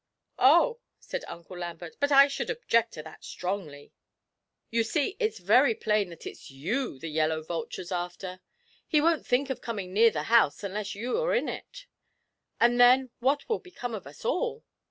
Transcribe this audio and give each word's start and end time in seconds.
'Oh,' 0.39 0.79
said 0.99 1.23
Uncle 1.27 1.55
Lambert, 1.59 1.95
'but 1.99 2.11
I 2.11 2.27
should 2.27 2.49
object 2.49 2.93
to 2.93 3.03
that 3.03 3.23
strongly. 3.23 3.93
You 4.71 4.83
see 4.83 5.15
it's 5.19 5.37
very 5.37 5.75
plain 5.75 6.09
that 6.09 6.25
it's 6.25 6.49
you 6.49 6.97
the 6.97 7.07
Yellow 7.07 7.43
Vulture's 7.43 7.91
after. 7.91 8.39
He 8.87 8.99
won't 8.99 9.27
think 9.27 9.51
of 9.51 9.61
coming 9.61 9.93
near 9.93 10.09
the 10.09 10.23
house 10.23 10.63
unless 10.63 10.95
you're 10.95 11.35
in 11.35 11.47
it, 11.47 11.85
and 12.59 12.79
then 12.81 13.11
what 13.19 13.47
will 13.47 13.59
become 13.59 13.93
of 13.93 14.07
us 14.07 14.25
all?' 14.25 14.63